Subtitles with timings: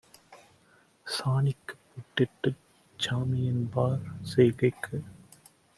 [1.07, 2.63] சாணிக்குப் பொட்டிட்டுச்
[2.99, 4.97] சாமிஎன்பார் செய்கைக்கு